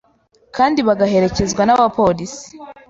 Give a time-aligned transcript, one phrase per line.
[0.55, 2.47] kandi bagaherekezwa n’abapolisi.